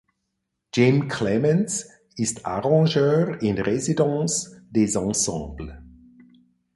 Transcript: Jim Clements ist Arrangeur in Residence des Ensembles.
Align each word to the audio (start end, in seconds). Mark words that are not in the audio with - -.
Jim 0.73 1.07
Clements 1.09 1.87
ist 2.15 2.47
Arrangeur 2.47 3.39
in 3.43 3.59
Residence 3.59 4.59
des 4.75 4.95
Ensembles. 4.95 5.73